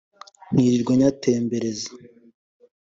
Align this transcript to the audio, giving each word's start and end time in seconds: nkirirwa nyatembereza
nkirirwa 0.53 0.93
nyatembereza 0.99 1.89